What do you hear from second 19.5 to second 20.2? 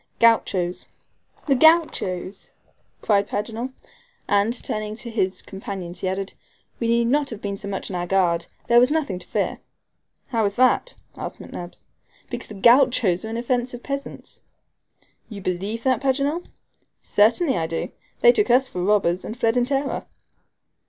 in terror."